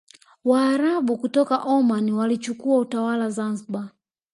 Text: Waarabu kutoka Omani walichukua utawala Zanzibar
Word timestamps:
Waarabu 0.43 1.17
kutoka 1.17 1.57
Omani 1.57 2.11
walichukua 2.11 2.77
utawala 2.77 3.29
Zanzibar 3.29 3.89